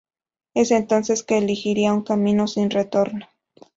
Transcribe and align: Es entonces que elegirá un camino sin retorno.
Es 0.55 0.71
entonces 0.71 1.21
que 1.21 1.37
elegirá 1.37 1.93
un 1.93 2.01
camino 2.01 2.47
sin 2.47 2.71
retorno. 2.71 3.27